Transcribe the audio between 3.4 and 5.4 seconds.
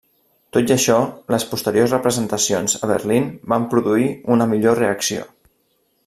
van produir una millor reacció.